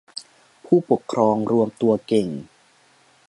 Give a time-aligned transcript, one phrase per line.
[0.65, 2.27] ผู้ปกครองรวมตัวเก่ง